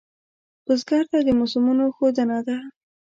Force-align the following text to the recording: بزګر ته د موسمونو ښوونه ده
بزګر 0.65 1.03
ته 1.11 1.17
د 1.25 1.29
موسمونو 1.39 1.83
ښوونه 1.95 2.37
ده 2.47 2.57